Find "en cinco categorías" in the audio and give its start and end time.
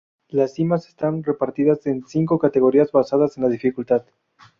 1.85-2.91